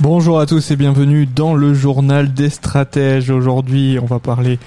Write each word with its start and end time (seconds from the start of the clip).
Bonjour 0.00 0.40
à 0.40 0.46
tous 0.46 0.70
et 0.70 0.76
bienvenue 0.76 1.26
dans 1.26 1.54
le 1.54 1.74
journal 1.74 2.32
des 2.32 2.48
stratèges. 2.48 3.28
Aujourd'hui, 3.28 3.98
on 4.00 4.06
va 4.06 4.18
parler 4.18 4.58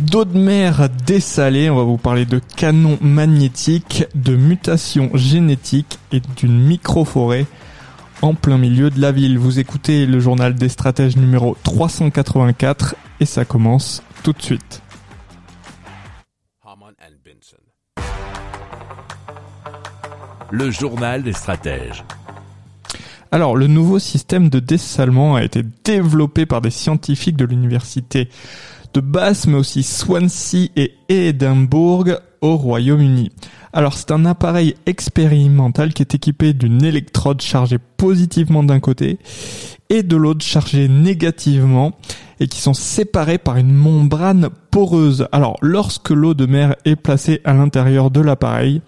d'eau 0.00 0.24
de 0.24 0.38
mer 0.38 0.88
dessalée, 1.04 1.68
on 1.68 1.76
va 1.76 1.82
vous 1.82 1.98
parler 1.98 2.24
de 2.24 2.40
canons 2.56 2.96
magnétiques, 3.02 4.06
de 4.14 4.34
mutations 4.34 5.10
génétiques 5.12 5.98
et 6.10 6.22
d'une 6.38 6.58
microforêt 6.58 7.44
en 8.22 8.32
plein 8.32 8.56
milieu 8.56 8.88
de 8.88 8.98
la 8.98 9.12
ville. 9.12 9.38
Vous 9.38 9.58
écoutez 9.58 10.06
le 10.06 10.20
journal 10.20 10.54
des 10.54 10.70
stratèges 10.70 11.18
numéro 11.18 11.54
384 11.64 12.94
et 13.20 13.26
ça 13.26 13.44
commence 13.44 14.02
tout 14.22 14.32
de 14.32 14.40
suite. 14.40 14.80
Le 20.50 20.70
journal 20.70 21.22
des 21.22 21.34
stratèges. 21.34 22.04
Alors, 23.34 23.56
le 23.56 23.66
nouveau 23.66 23.98
système 23.98 24.50
de 24.50 24.58
dessalement 24.58 25.36
a 25.36 25.42
été 25.42 25.62
développé 25.84 26.44
par 26.44 26.60
des 26.60 26.70
scientifiques 26.70 27.38
de 27.38 27.46
l'université 27.46 28.28
de 28.92 29.00
Bath, 29.00 29.46
mais 29.46 29.56
aussi 29.56 29.82
Swansea 29.82 30.68
et 30.76 30.92
Édimbourg 31.08 32.08
au 32.42 32.56
Royaume-Uni. 32.58 33.30
Alors, 33.74 33.94
c'est 33.94 34.10
un 34.10 34.26
appareil 34.26 34.74
expérimental 34.84 35.94
qui 35.94 36.02
est 36.02 36.14
équipé 36.14 36.52
d'une 36.52 36.84
électrode 36.84 37.40
chargée 37.40 37.78
positivement 37.78 38.62
d'un 38.62 38.80
côté 38.80 39.18
et 39.88 40.02
de 40.02 40.16
l'autre 40.16 40.44
chargée 40.44 40.88
négativement 40.88 41.92
et 42.40 42.48
qui 42.48 42.60
sont 42.60 42.74
séparés 42.74 43.38
par 43.38 43.56
une 43.56 43.72
membrane 43.72 44.48
poreuse. 44.70 45.28
Alors, 45.32 45.56
lorsque 45.62 46.10
l'eau 46.10 46.34
de 46.34 46.44
mer 46.44 46.74
est 46.84 46.96
placée 46.96 47.40
à 47.44 47.52
l'intérieur 47.52 48.10
de 48.10 48.20
l'appareil, 48.20 48.82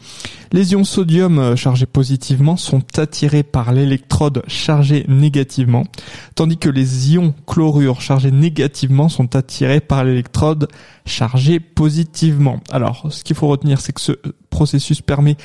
les 0.51 0.73
ions 0.73 0.83
sodium 0.83 1.39
euh, 1.39 1.57
chargés 1.57 1.87
positivement 1.87 2.57
sont 2.57 2.83
attirés 2.99 3.43
par 3.43 3.73
l'électrode 3.73 4.43
chargée 4.49 5.05
négativement, 5.09 5.85
tandis 6.35 6.59
que 6.59 6.69
les 6.69 7.13
ions 7.13 7.35
chlorure 7.47 8.01
chargés 8.01 8.31
négativement 8.31 9.09
sont 9.09 9.37
attirés 9.37 9.81
par 9.81 10.05
l'électrode 10.05 10.69
chargée 11.07 11.61
positivement. 11.61 12.61
Alors, 12.71 13.07
ce 13.11 13.23
qu'il 13.23 13.37
faut 13.37 13.49
retenir, 13.49 13.81
c'est 13.81 13.93
que 13.93 14.01
ce 14.01 14.13
processus 14.51 14.74
permet 15.05 15.37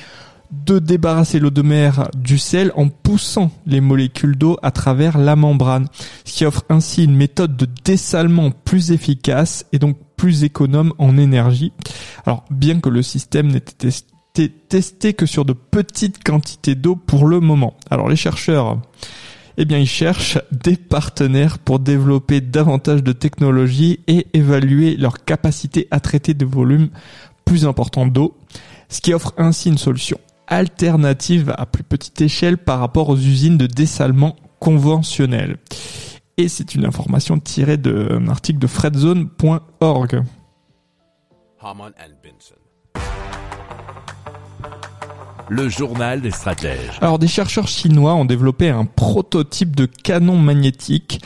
de 0.51 0.79
débarrasser 0.79 1.39
l'eau 1.39 1.51
de 1.51 1.61
mer 1.61 2.09
du 2.17 2.37
sel 2.39 2.71
en 2.75 2.89
poussant 2.89 3.51
les 3.67 3.81
molécules 3.81 4.35
d'eau 4.35 4.57
à 4.63 4.71
travers 4.71 5.17
la 5.17 5.35
membrane, 5.35 5.87
ce 6.25 6.33
qui 6.33 6.45
offre 6.45 6.63
ainsi 6.69 7.03
une 7.03 7.15
méthode 7.15 7.55
de 7.55 7.67
dessalement 7.83 8.51
plus 8.51 8.91
efficace 8.91 9.65
et 9.73 9.79
donc 9.79 9.97
plus 10.17 10.43
économe 10.43 10.93
en 10.97 11.17
énergie. 11.17 11.71
Alors 12.25 12.45
bien 12.49 12.79
que 12.79 12.89
le 12.89 13.03
système 13.03 13.47
n'ait 13.47 13.57
été 13.57 14.49
testé 14.49 15.13
que 15.13 15.25
sur 15.25 15.45
de 15.45 15.53
petites 15.53 16.23
quantités 16.23 16.75
d'eau 16.75 16.95
pour 16.95 17.27
le 17.27 17.39
moment. 17.39 17.75
Alors 17.89 18.09
les 18.09 18.15
chercheurs 18.15 18.79
eh 19.61 19.65
bien, 19.65 19.77
ils 19.77 19.89
cherchent 19.89 20.39
des 20.53 20.77
partenaires 20.77 21.59
pour 21.59 21.79
développer 21.79 22.39
davantage 22.39 23.03
de 23.03 23.11
technologies 23.11 23.99
et 24.07 24.25
évaluer 24.31 24.95
leur 24.95 25.25
capacité 25.25 25.89
à 25.91 25.99
traiter 25.99 26.33
des 26.33 26.45
volumes 26.45 26.87
plus 27.43 27.65
importants 27.65 28.07
d'eau, 28.07 28.37
ce 28.89 29.01
qui 29.01 29.13
offre 29.13 29.33
ainsi 29.37 29.69
une 29.69 29.77
solution 29.77 30.19
alternative 30.47 31.53
à 31.57 31.65
plus 31.65 31.83
petite 31.83 32.19
échelle 32.21 32.57
par 32.57 32.79
rapport 32.79 33.09
aux 33.09 33.17
usines 33.17 33.57
de 33.57 33.67
dessalement 33.67 34.35
conventionnelles. 34.59 35.57
Et 36.37 36.47
c'est 36.47 36.73
une 36.75 36.85
information 36.85 37.39
tirée 37.39 37.77
d'un 37.77 38.27
article 38.27 38.59
de 38.59 38.67
fredzone.org. 38.67 40.23
Le 45.49 45.67
journal 45.67 46.21
des 46.21 46.31
stratèges. 46.31 46.97
Alors 47.01 47.19
des 47.19 47.27
chercheurs 47.27 47.67
chinois 47.67 48.13
ont 48.15 48.25
développé 48.25 48.69
un 48.69 48.85
prototype 48.85 49.75
de 49.75 49.85
canon 49.85 50.37
magnétique 50.37 51.21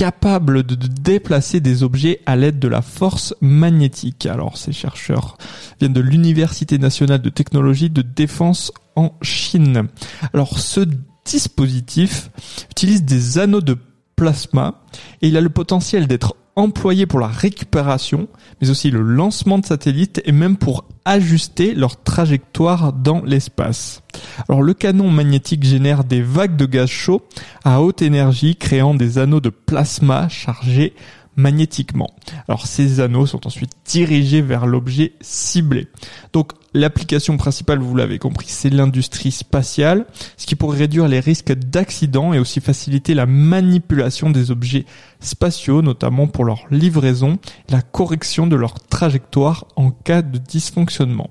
capable 0.00 0.62
de 0.62 0.76
déplacer 0.76 1.60
des 1.60 1.82
objets 1.82 2.20
à 2.24 2.34
l'aide 2.34 2.58
de 2.58 2.68
la 2.68 2.80
force 2.80 3.34
magnétique. 3.42 4.24
Alors 4.24 4.56
ces 4.56 4.72
chercheurs 4.72 5.36
viennent 5.78 5.92
de 5.92 6.00
l'Université 6.00 6.78
nationale 6.78 7.20
de 7.20 7.28
technologie 7.28 7.90
de 7.90 8.00
défense 8.00 8.72
en 8.96 9.12
Chine. 9.20 9.88
Alors 10.32 10.58
ce 10.58 10.80
dispositif 11.26 12.30
utilise 12.70 13.04
des 13.04 13.36
anneaux 13.36 13.60
de 13.60 13.76
plasma 14.16 14.80
et 15.20 15.28
il 15.28 15.36
a 15.36 15.42
le 15.42 15.50
potentiel 15.50 16.06
d'être 16.06 16.34
employé 16.56 17.06
pour 17.06 17.20
la 17.20 17.28
récupération, 17.28 18.28
mais 18.60 18.70
aussi 18.70 18.90
le 18.90 19.02
lancement 19.02 19.58
de 19.58 19.66
satellites 19.66 20.20
et 20.24 20.32
même 20.32 20.56
pour 20.56 20.84
ajuster 21.04 21.74
leur 21.74 22.02
trajectoire 22.02 22.92
dans 22.92 23.22
l'espace. 23.24 24.02
Alors 24.48 24.62
le 24.62 24.74
canon 24.74 25.10
magnétique 25.10 25.64
génère 25.64 26.04
des 26.04 26.22
vagues 26.22 26.56
de 26.56 26.66
gaz 26.66 26.88
chaud 26.88 27.22
à 27.64 27.80
haute 27.80 28.02
énergie 28.02 28.56
créant 28.56 28.94
des 28.94 29.18
anneaux 29.18 29.40
de 29.40 29.50
plasma 29.50 30.28
chargés 30.28 30.94
magnétiquement. 31.40 32.10
Alors 32.48 32.66
ces 32.66 33.00
anneaux 33.00 33.26
sont 33.26 33.46
ensuite 33.46 33.72
dirigés 33.84 34.42
vers 34.42 34.66
l'objet 34.66 35.12
ciblé. 35.20 35.88
Donc 36.32 36.52
l'application 36.74 37.36
principale, 37.36 37.80
vous 37.80 37.96
l'avez 37.96 38.18
compris, 38.18 38.46
c'est 38.48 38.70
l'industrie 38.70 39.32
spatiale, 39.32 40.06
ce 40.36 40.46
qui 40.46 40.54
pourrait 40.54 40.78
réduire 40.78 41.08
les 41.08 41.20
risques 41.20 41.52
d'accidents 41.52 42.32
et 42.32 42.38
aussi 42.38 42.60
faciliter 42.60 43.14
la 43.14 43.26
manipulation 43.26 44.30
des 44.30 44.50
objets 44.50 44.86
spatiaux, 45.20 45.82
notamment 45.82 46.26
pour 46.26 46.44
leur 46.44 46.64
livraison 46.70 47.38
la 47.68 47.82
correction 47.82 48.46
de 48.46 48.56
leur 48.56 48.72
trajectoire 48.74 49.66
en 49.76 49.90
cas 49.90 50.22
de 50.22 50.38
dysfonctionnement. 50.38 51.28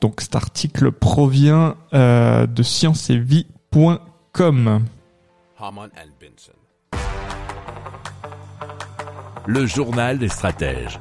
Donc 0.00 0.20
cet 0.20 0.36
article 0.36 0.92
provient 0.92 1.76
euh, 1.94 2.46
de 2.46 2.62
scienceetvie.com. 2.62 4.84
Le 9.48 9.64
journal 9.64 10.18
des 10.18 10.28
stratèges. 10.28 10.98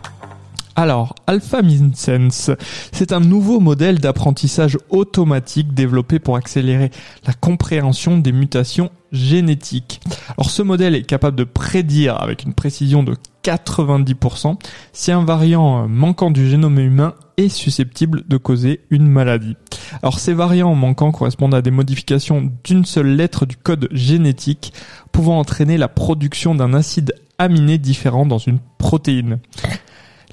Alors, 0.76 1.16
Alpha 1.26 1.64
Minsense, 1.64 2.52
c'est 2.92 3.12
un 3.12 3.20
nouveau 3.20 3.60
modèle 3.60 4.00
d'apprentissage 4.00 4.78
automatique 4.90 5.74
développé 5.74 6.20
pour 6.20 6.36
accélérer 6.36 6.92
la 7.26 7.34
compréhension 7.34 8.20
des 8.20 8.32
mutations 8.32 8.92
génétiques. 9.12 10.00
Alors, 10.38 10.52
ce 10.52 10.62
modèle 10.62 10.94
est 10.94 11.04
capable 11.04 11.38
de 11.38 11.44
prédire 11.44 12.22
avec 12.22 12.44
une 12.44 12.54
précision 12.54 13.02
de 13.02 13.16
90% 13.44 14.60
si 14.94 15.12
un 15.12 15.26
variant 15.26 15.88
manquant 15.88 16.30
du 16.30 16.48
génome 16.48 16.80
humain 16.80 17.16
est 17.38 17.50
susceptible 17.50 18.24
de 18.28 18.38
causer 18.38 18.82
une 18.92 19.08
maladie. 19.08 19.56
Alors, 20.04 20.20
ces 20.20 20.34
variants 20.34 20.76
manquants 20.76 21.12
correspondent 21.12 21.56
à 21.56 21.64
des 21.64 21.72
modifications 21.72 22.52
d'une 22.64 22.86
seule 22.86 23.16
lettre 23.16 23.48
du 23.48 23.58
code 23.58 23.88
génétique 23.92 24.72
pouvant 25.12 25.40
entraîner 25.40 25.78
la 25.78 25.88
production 25.88 26.54
d'un 26.54 26.74
acide 26.74 27.14
aminé 27.38 27.78
différent 27.78 28.26
dans 28.26 28.38
une 28.38 28.60
protéine. 28.78 29.40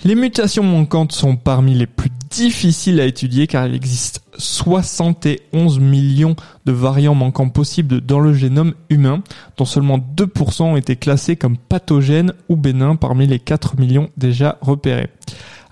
Les 0.04 0.16
mutations 0.16 0.64
manquantes 0.64 1.12
sont 1.12 1.36
parmi 1.36 1.74
les 1.74 1.86
plus 1.86 2.10
difficiles 2.30 3.00
à 3.00 3.04
étudier 3.04 3.46
car 3.46 3.66
il 3.66 3.74
existe 3.74 4.24
71 4.36 5.78
millions 5.78 6.34
de 6.64 6.72
variants 6.72 7.14
manquants 7.14 7.50
possibles 7.50 8.00
dans 8.00 8.18
le 8.18 8.32
génome 8.32 8.74
humain, 8.90 9.22
dont 9.56 9.64
seulement 9.64 9.98
2% 9.98 10.62
ont 10.62 10.76
été 10.76 10.96
classés 10.96 11.36
comme 11.36 11.56
pathogènes 11.56 12.32
ou 12.48 12.56
bénins 12.56 12.96
parmi 12.96 13.26
les 13.28 13.38
4 13.38 13.78
millions 13.78 14.10
déjà 14.16 14.58
repérés. 14.60 15.10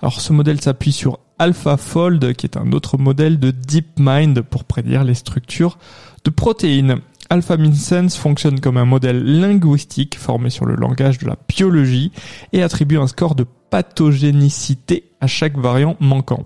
Alors 0.01 0.21
ce 0.21 0.31
modèle 0.31 0.61
s'appuie 0.61 0.93
sur 0.93 1.19
AlphaFold, 1.37 2.33
qui 2.33 2.45
est 2.45 2.57
un 2.57 2.71
autre 2.71 2.97
modèle 2.97 3.39
de 3.39 3.51
DeepMind 3.51 4.41
pour 4.41 4.63
prédire 4.63 5.03
les 5.03 5.15
structures 5.15 5.77
de 6.23 6.29
protéines. 6.29 7.01
AlphaMinsense 7.31 8.17
fonctionne 8.17 8.59
comme 8.59 8.75
un 8.75 8.83
modèle 8.83 9.23
linguistique 9.23 10.19
formé 10.19 10.49
sur 10.49 10.65
le 10.65 10.75
langage 10.75 11.17
de 11.17 11.27
la 11.27 11.37
biologie 11.47 12.11
et 12.51 12.61
attribue 12.61 12.97
un 12.97 13.07
score 13.07 13.35
de 13.35 13.45
pathogénicité 13.69 15.13
à 15.21 15.27
chaque 15.27 15.57
variant 15.57 15.95
manquant. 16.01 16.43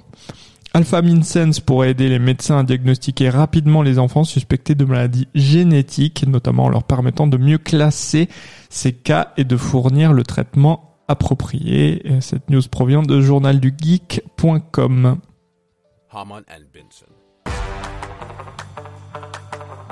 AlphaMinsense 0.75 1.59
pourrait 1.59 1.89
aider 1.89 2.07
les 2.07 2.19
médecins 2.19 2.59
à 2.59 2.63
diagnostiquer 2.63 3.29
rapidement 3.29 3.81
les 3.81 3.97
enfants 3.97 4.25
suspectés 4.25 4.75
de 4.75 4.85
maladies 4.85 5.27
génétiques, 5.33 6.27
notamment 6.27 6.65
en 6.65 6.69
leur 6.69 6.83
permettant 6.83 7.25
de 7.25 7.37
mieux 7.37 7.57
classer 7.57 8.29
ces 8.69 8.93
cas 8.93 9.33
et 9.37 9.43
de 9.43 9.57
fournir 9.57 10.13
le 10.13 10.21
traitement 10.21 10.99
approprié. 11.07 12.07
Et 12.07 12.21
cette 12.21 12.51
news 12.51 12.61
provient 12.69 13.01
de 13.01 13.21
journaldugeek.com. 13.21 15.17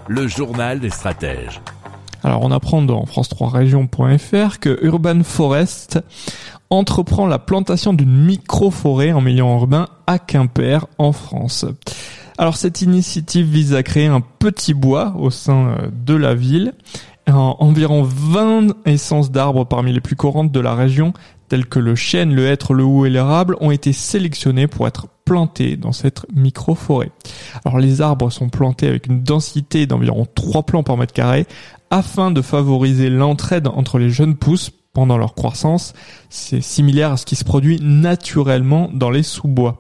Le 0.08 0.28
journal 0.28 0.80
des 0.80 0.90
stratèges. 0.90 1.62
Alors 2.24 2.42
on 2.44 2.52
apprend 2.52 2.82
dans 2.82 3.04
france3région.fr 3.06 4.60
que 4.60 4.80
Urban 4.84 5.24
Forest 5.24 6.00
entreprend 6.70 7.26
la 7.26 7.40
plantation 7.40 7.94
d'une 7.94 8.26
micro-forêt 8.26 9.14
en 9.14 9.22
milieu 9.22 9.44
urbain 9.44 9.88
à 10.08 10.20
Quimper 10.20 10.88
en 10.98 11.14
France. 11.14 11.66
Alors 12.38 12.58
cette 12.58 12.82
initiative 12.82 13.46
vise 13.46 13.74
à 13.74 13.84
créer 13.84 14.08
un 14.08 14.22
petit 14.22 14.74
bois 14.74 15.14
au 15.18 15.30
sein 15.30 15.68
euh, 15.68 15.90
de 15.92 16.16
la 16.16 16.36
ville. 16.36 16.74
Environ 17.28 18.04
20 18.04 18.86
essences 18.86 19.32
d'arbres 19.32 19.66
parmi 19.66 19.94
les 19.94 20.02
plus 20.02 20.16
courantes 20.16 20.52
de 20.52 20.60
la 20.60 20.76
région, 20.76 21.14
telles 21.48 21.66
que 21.66 21.80
le 21.80 21.96
chêne, 21.96 22.34
le 22.34 22.48
hêtre, 22.48 22.74
le 22.74 22.84
hou 22.84 23.06
et 23.06 23.10
l'érable, 23.10 23.56
ont 23.62 23.72
été 23.72 23.94
sélectionnés 23.94 24.68
pour 24.68 24.88
être 24.88 25.08
plantés 25.24 25.78
dans 25.78 25.94
cette 25.94 26.26
micro-forêt. 26.36 27.12
Alors 27.64 27.80
les 27.80 28.02
arbres 28.02 28.30
sont 28.30 28.50
plantés 28.50 28.88
avec 28.88 29.08
une 29.08 29.24
densité 29.24 29.86
d'environ 29.86 30.28
3 30.36 30.64
plants 30.64 30.84
par 30.84 30.98
mètre 30.98 31.14
carré 31.14 31.46
afin 31.90 32.32
de 32.32 32.42
favoriser 32.42 33.10
l'entraide 33.10 33.68
entre 33.68 34.00
les 34.00 34.10
jeunes 34.10 34.36
pousses 34.36 34.72
pendant 34.94 35.18
leur 35.18 35.34
croissance. 35.34 35.94
C'est 36.30 36.62
similaire 36.62 37.14
à 37.14 37.18
ce 37.18 37.26
qui 37.26 37.36
se 37.36 37.46
produit 37.46 37.80
naturellement 37.82 38.90
dans 38.94 39.10
les 39.10 39.24
sous-bois. 39.24 39.80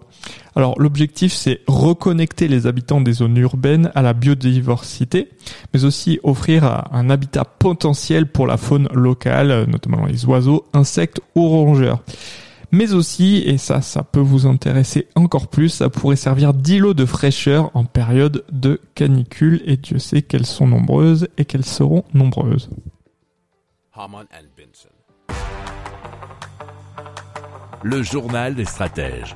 Alors 0.55 0.79
l'objectif 0.79 1.33
c'est 1.33 1.61
reconnecter 1.67 2.47
les 2.47 2.67
habitants 2.67 3.01
des 3.01 3.13
zones 3.13 3.37
urbaines 3.37 3.91
à 3.95 4.01
la 4.01 4.13
biodiversité, 4.13 5.29
mais 5.73 5.83
aussi 5.85 6.19
offrir 6.23 6.85
un 6.91 7.09
habitat 7.09 7.45
potentiel 7.45 8.27
pour 8.27 8.47
la 8.47 8.57
faune 8.57 8.87
locale, 8.93 9.65
notamment 9.67 10.05
les 10.05 10.25
oiseaux, 10.25 10.65
insectes 10.73 11.21
ou 11.35 11.47
rongeurs. 11.47 12.03
Mais 12.73 12.93
aussi, 12.93 13.43
et 13.45 13.59
ça, 13.59 13.81
ça 13.81 14.01
peut 14.01 14.19
vous 14.19 14.47
intéresser 14.47 15.07
encore 15.13 15.47
plus, 15.47 15.69
ça 15.69 15.91
pourrait 15.91 16.15
servir 16.15 16.55
d'îlot 16.55 16.95
de 16.95 17.05
fraîcheur 17.05 17.69
en 17.75 17.85
période 17.85 18.43
de 18.51 18.81
canicule, 18.95 19.61
et 19.67 19.77
Dieu 19.77 19.99
sait 19.99 20.23
qu'elles 20.23 20.47
sont 20.47 20.67
nombreuses 20.67 21.27
et 21.37 21.45
qu'elles 21.45 21.65
seront 21.65 22.03
nombreuses. 22.15 22.71
Le 27.83 28.01
journal 28.01 28.55
des 28.55 28.65
stratèges. 28.65 29.35